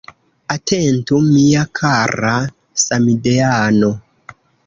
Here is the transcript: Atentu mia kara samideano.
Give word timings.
Atentu 0.53 1.19
mia 1.25 1.65
kara 1.81 2.33
samideano. 2.85 3.93